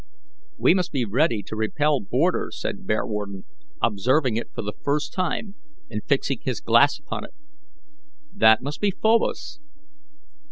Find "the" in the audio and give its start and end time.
4.63-4.73